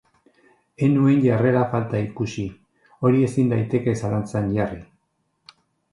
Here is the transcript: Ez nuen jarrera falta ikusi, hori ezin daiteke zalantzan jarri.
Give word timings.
Ez 0.85 0.87
nuen 0.93 1.19
jarrera 1.25 1.61
falta 1.75 2.01
ikusi, 2.07 2.45
hori 3.09 3.23
ezin 3.29 3.53
daiteke 3.55 3.95
zalantzan 4.03 4.53
jarri. 4.57 4.83